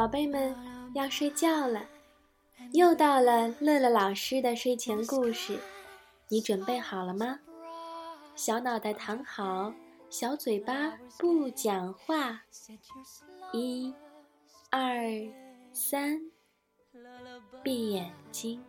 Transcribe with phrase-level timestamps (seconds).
[0.00, 0.56] 宝贝们
[0.94, 1.84] 要睡觉了，
[2.72, 5.58] 又到了乐乐老师的睡前故事，
[6.28, 7.38] 你准备好了吗？
[8.34, 9.74] 小脑袋躺好，
[10.08, 12.40] 小嘴巴不讲话。
[13.52, 13.92] 一、
[14.70, 15.04] 二、
[15.70, 16.18] 三，
[17.62, 18.64] 闭眼睛。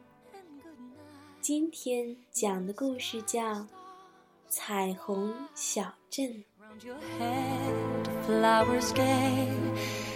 [1.39, 3.41] 今天讲的故事叫
[4.49, 6.27] 《彩虹小镇》。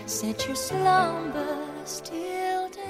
[0.07, 2.81] Set your slumber still day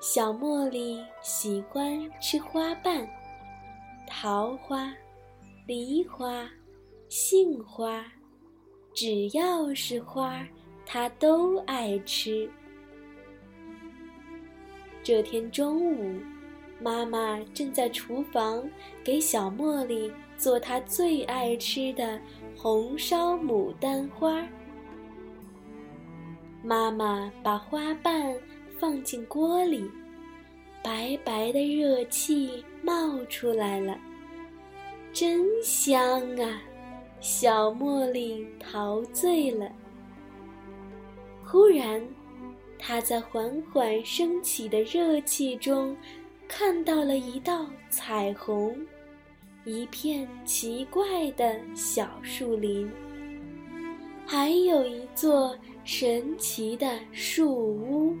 [0.00, 3.04] 小茉莉喜欢吃花瓣
[4.06, 4.94] 桃花
[5.66, 6.48] 梨花
[7.14, 8.02] 杏花，
[8.94, 10.48] 只要是花，
[10.86, 12.48] 她都爱吃。
[15.02, 16.18] 这天中午，
[16.80, 18.66] 妈妈正在厨房
[19.04, 22.18] 给小茉莉做她最爱吃的
[22.56, 24.42] 红烧牡丹花。
[26.62, 28.34] 妈妈把花瓣
[28.78, 29.84] 放进锅里。
[30.82, 34.00] 白白的热气冒出来了，
[35.12, 36.62] 真香啊！
[37.22, 39.70] 小茉莉陶醉了。
[41.44, 42.04] 忽然，
[42.76, 45.96] 她在缓缓升起的热气中，
[46.48, 48.76] 看到了一道彩虹，
[49.64, 52.90] 一片奇怪的小树林，
[54.26, 58.16] 还有一座神奇的树屋。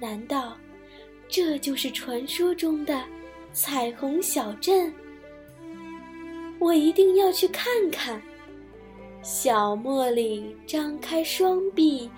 [0.00, 0.56] 难道？
[1.28, 3.04] 这就是传说中的
[3.52, 4.90] 彩虹小镇，
[6.58, 8.20] 我一定要去看看。
[9.22, 12.10] 小茉莉张开双臂，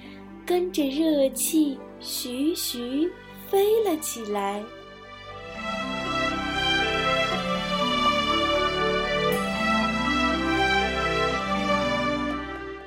[0.47, 3.11] 跟着热气徐徐
[3.49, 4.63] 飞了起来。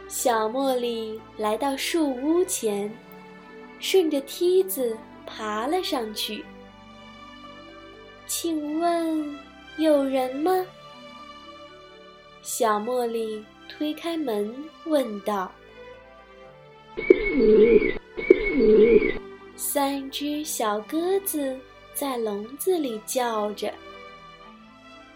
[0.08, 2.92] 小茉莉来到树屋前，
[3.80, 4.98] 顺着梯子。
[5.26, 6.44] 爬了上去。
[8.28, 9.36] 请问
[9.78, 10.52] 有人吗？
[12.44, 15.50] 小茉莉推开门问道。
[19.56, 21.58] 三只小鸽子
[21.94, 23.74] 在笼子里叫着。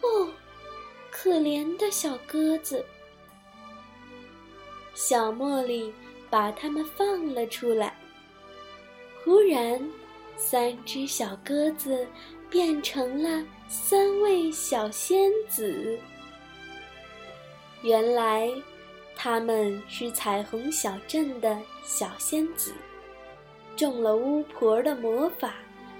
[0.02, 0.32] 哦，
[1.12, 2.84] 可怜的小鸽子。
[4.94, 5.94] 小茉莉
[6.30, 7.94] 把它们放了出来。
[9.26, 9.78] 忽然，
[10.38, 12.08] 三只小鸽子
[12.50, 16.00] 变成了三位小仙子。
[17.82, 18.52] 原来，
[19.16, 22.74] 他们是彩虹小镇的小仙子，
[23.76, 25.56] 中了巫婆的魔法，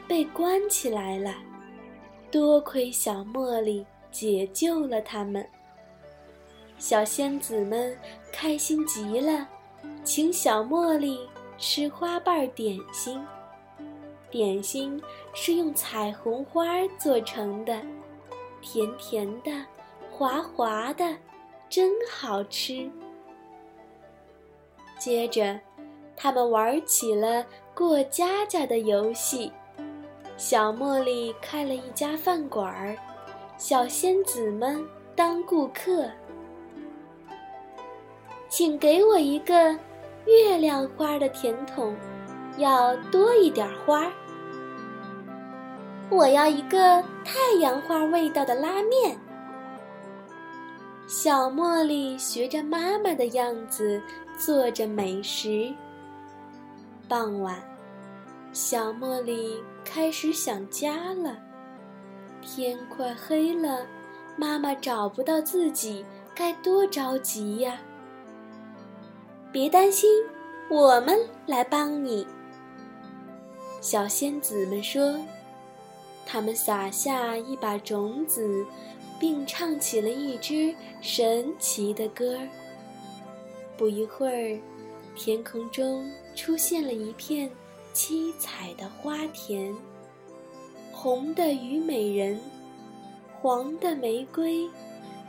[0.08, 1.36] 被关起来了。
[2.32, 5.48] 多亏小茉莉解救了他们，
[6.78, 7.98] 小仙子们
[8.32, 9.48] 开心极了，
[10.04, 11.20] 请小茉莉。
[11.60, 13.20] 吃花瓣点心，
[14.30, 15.02] 点心
[15.34, 16.66] 是用彩虹花
[17.00, 17.82] 做成的，
[18.62, 19.52] 甜甜的，
[20.12, 21.18] 滑滑的，
[21.70, 22.90] 真好吃。
[24.98, 25.60] 接着，
[26.16, 27.46] 他们玩起了
[27.76, 29.52] 过家家的游戏。
[30.38, 32.96] 小茉莉开了一家饭馆儿，
[33.58, 34.84] 小仙子们
[35.16, 36.06] 当顾客，
[38.50, 39.78] 请给我一个。
[40.28, 41.96] 月亮花的甜筒，
[42.58, 44.12] 要多一点花。
[46.10, 49.18] 我要一个太阳花味道的拉面。
[51.08, 54.02] 小茉莉学着妈妈的样子
[54.38, 55.74] 做着美食。
[57.08, 57.58] 傍晚，
[58.52, 61.38] 小茉莉开始想家了。
[62.42, 63.88] 天快黑了，
[64.36, 66.06] 妈妈找不到自己，
[66.36, 67.80] 该多着急呀！
[69.50, 70.10] 别担心，
[70.70, 72.28] 我们来帮你。
[73.80, 75.18] 小仙子们说，
[76.26, 78.66] 他们撒下一把种子，
[79.20, 82.48] 并唱起了一支神奇的歌儿。
[83.78, 84.60] 不一会儿，
[85.16, 87.50] 天空中出现了一片
[87.94, 89.76] 七彩的花田：
[90.92, 92.40] 红的虞美人，
[93.40, 94.68] 黄的玫瑰，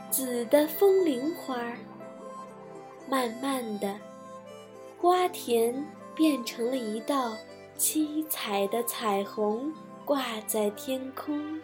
[0.09, 1.73] 紫的风铃花。
[3.07, 3.95] 慢慢的。
[4.97, 5.73] 花田
[6.13, 7.37] 变成了一道
[7.77, 11.59] 七彩的彩虹，挂在天空。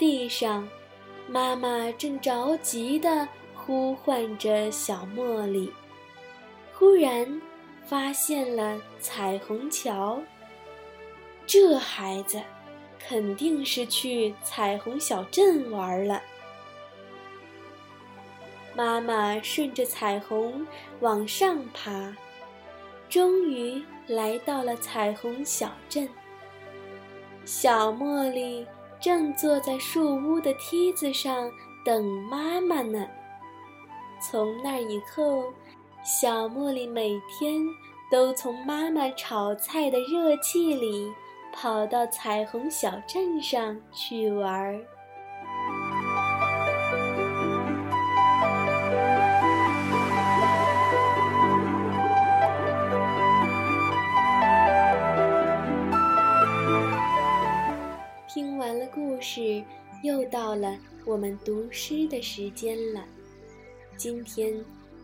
[0.00, 0.66] 地上
[1.28, 5.70] 妈妈正着急地呼唤着小茉莉，
[6.72, 7.42] 忽然
[7.84, 10.18] 发现了彩虹桥。
[11.46, 12.40] 这孩子
[12.98, 16.22] 肯定是去彩虹小镇玩了。
[18.74, 20.66] 妈妈顺着彩虹
[21.00, 22.16] 往上爬，
[23.10, 26.08] 终于来到了彩虹小镇。
[27.44, 28.66] 小茉莉
[29.00, 31.50] 正坐在树屋的梯子上
[31.84, 33.06] 等妈妈呢。
[34.20, 35.44] 从那以后，
[36.04, 37.62] 小茉莉每天
[38.10, 41.10] 都从妈妈炒菜的热气里
[41.52, 44.78] 跑到彩虹小镇上去玩儿。
[60.02, 63.04] 又到了我们读诗的时间了。
[63.96, 64.54] 今天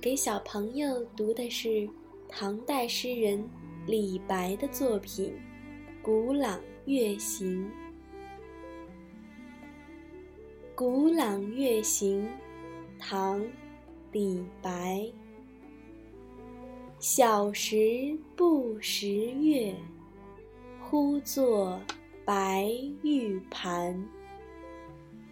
[0.00, 1.88] 给小朋友读的是
[2.28, 3.46] 唐代诗人
[3.86, 5.34] 李白的作品
[6.02, 7.64] 《古朗月行》。
[10.74, 12.24] 《古朗月行》，
[12.98, 13.40] 唐·
[14.12, 15.06] 李白。
[16.98, 19.74] 小时不识月，
[20.80, 21.78] 呼作。
[22.24, 22.68] 白
[23.04, 24.04] 玉盘，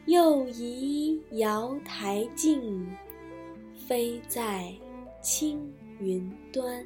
[0.06, 2.86] 又疑瑶台镜，
[3.74, 4.70] 飞在
[5.22, 5.58] 青
[5.98, 6.84] 云端。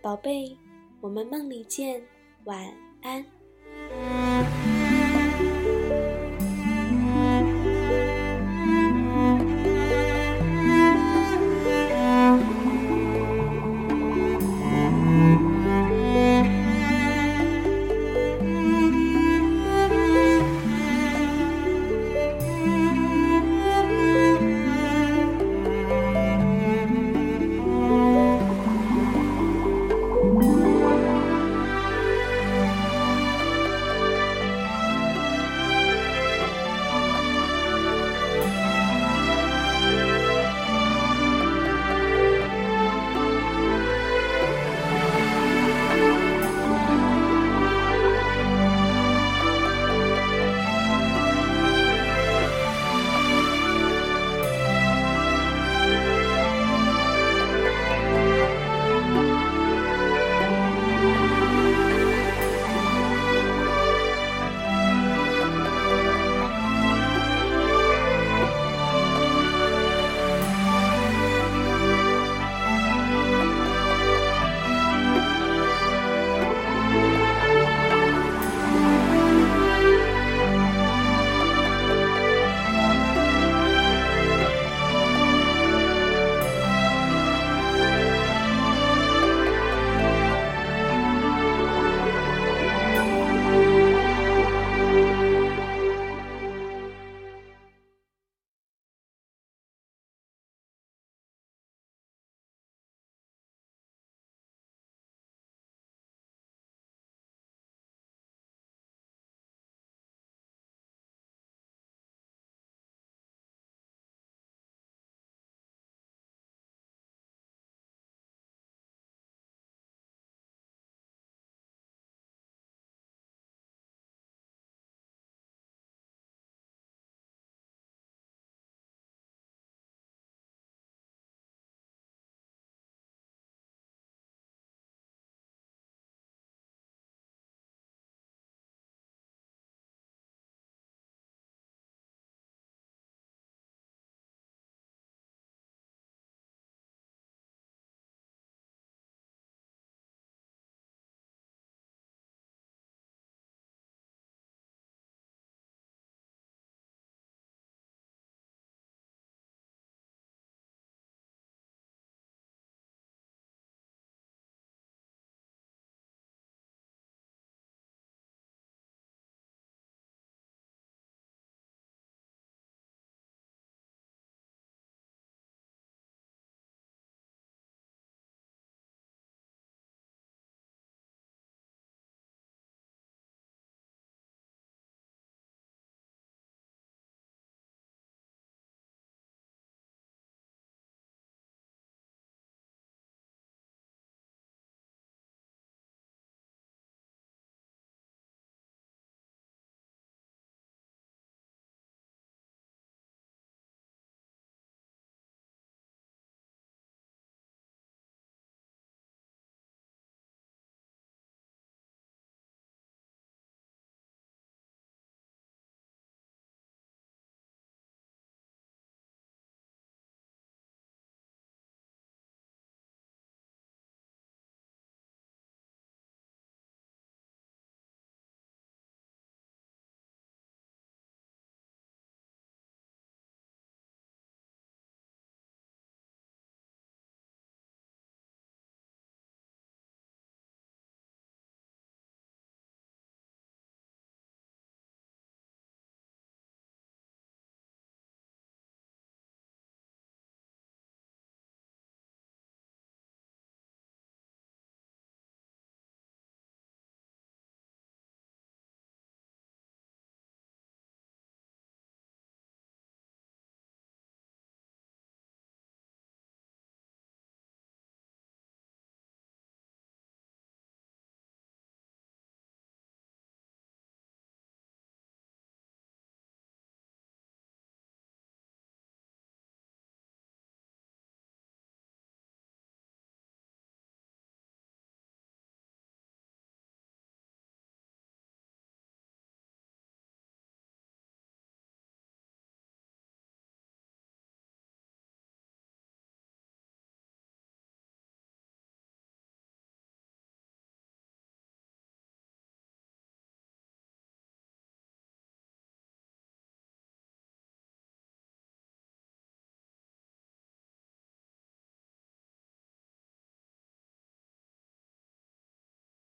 [0.00, 0.56] 宝贝，
[1.02, 2.02] 我们梦里见，
[2.44, 2.66] 晚
[3.02, 3.22] 安。